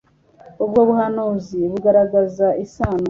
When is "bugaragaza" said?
1.71-2.47